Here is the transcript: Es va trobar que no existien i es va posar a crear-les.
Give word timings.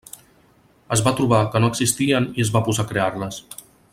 Es 0.97 1.03
va 1.07 1.13
trobar 1.19 1.41
que 1.55 1.61
no 1.65 1.69
existien 1.75 2.27
i 2.41 2.47
es 2.47 2.53
va 2.57 2.65
posar 2.71 2.87
a 2.87 2.93
crear-les. 2.95 3.41